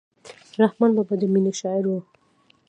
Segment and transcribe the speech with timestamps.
[0.61, 1.91] رحمان بابا د مینې شاعر و.